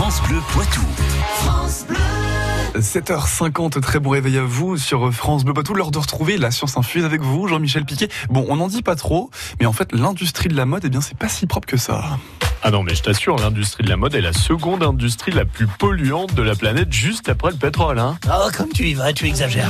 [0.00, 0.80] France Bleu Poitou.
[2.76, 5.74] 7h50, très bon réveil à vous sur France Bleu Poitou.
[5.74, 8.08] L'heure de retrouver la science infuse avec vous, Jean-Michel Piquet.
[8.30, 11.00] Bon, on n'en dit pas trop, mais en fait, l'industrie de la mode, eh bien,
[11.00, 12.16] c'est pas si propre que ça.
[12.62, 15.66] Ah non, mais je t'assure, l'industrie de la mode est la seconde industrie la plus
[15.66, 17.98] polluante de la planète, juste après le pétrole.
[17.98, 18.18] Hein.
[18.28, 19.68] Oh, comme tu y vas, tu exagères.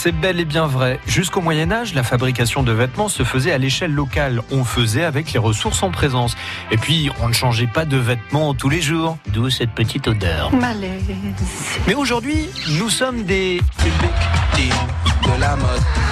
[0.00, 0.98] C'est bel et bien vrai.
[1.06, 4.40] Jusqu'au Moyen Âge, la fabrication de vêtements se faisait à l'échelle locale.
[4.50, 6.38] On faisait avec les ressources en présence.
[6.70, 9.18] Et puis, on ne changeait pas de vêtements tous les jours.
[9.26, 10.54] D'où cette petite odeur.
[10.54, 11.04] Malaise.
[11.86, 12.48] Mais aujourd'hui,
[12.78, 13.60] nous sommes des...
[14.56, 16.09] De la mode.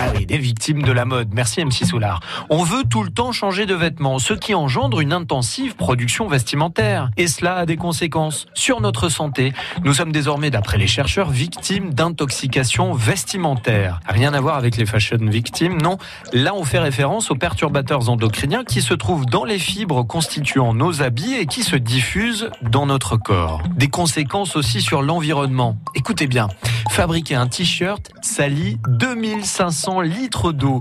[0.00, 1.30] Ah oui, des victimes de la mode.
[1.34, 2.20] Merci MC Solar.
[2.50, 7.10] On veut tout le temps changer de vêtements, ce qui engendre une intensive production vestimentaire.
[7.16, 9.52] Et cela a des conséquences sur notre santé.
[9.82, 13.98] Nous sommes désormais, d'après les chercheurs, victimes d'intoxication vestimentaire.
[14.08, 15.98] Rien à voir avec les fashion victimes, non.
[16.32, 21.02] Là, on fait référence aux perturbateurs endocriniens qui se trouvent dans les fibres constituant nos
[21.02, 23.64] habits et qui se diffusent dans notre corps.
[23.74, 25.76] Des conséquences aussi sur l'environnement.
[25.96, 26.46] Écoutez bien,
[26.88, 30.80] fabriquer un t-shirt salit 2500 litres d'eau.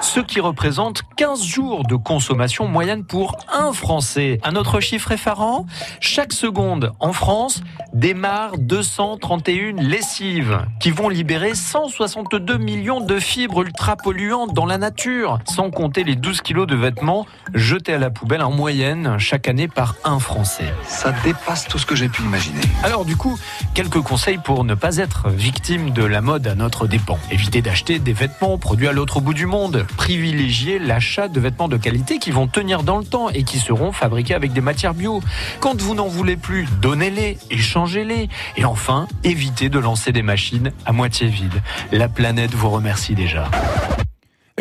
[0.00, 4.40] Ce qui représente 15 jours de consommation moyenne pour un Français.
[4.42, 5.66] Un autre chiffre effarant,
[6.00, 13.94] chaque seconde en France démarre 231 lessives qui vont libérer 162 millions de fibres ultra
[13.94, 18.42] polluantes dans la nature, sans compter les 12 kilos de vêtements jetés à la poubelle
[18.42, 20.74] en moyenne chaque année par un Français.
[20.88, 22.62] Ça dépasse tout ce que j'ai pu imaginer.
[22.82, 23.38] Alors du coup,
[23.74, 27.18] quelques conseils pour ne pas être victime de la mode à notre dépens.
[27.30, 29.86] Évitez d'acheter des vêtements produits à l'autre bout du monde.
[29.96, 33.92] Privilégiez l'achat de vêtements de qualité qui vont tenir dans le temps et qui seront
[33.92, 35.22] fabriqués avec des matières bio.
[35.60, 38.28] Quand vous n'en voulez plus, donnez-les, échangez-les.
[38.56, 41.62] Et enfin, évitez de lancer des machines à moitié vides.
[41.92, 43.50] La planète vous remercie déjà.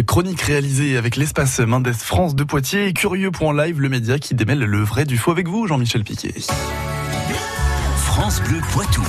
[0.05, 4.59] Chronique réalisée avec l'espace Mendes France de Poitiers et Curieux.live, live, le média qui démêle
[4.59, 6.33] le vrai du faux avec vous, Jean-Michel Piquet.
[8.21, 9.01] France Bleu Poitou.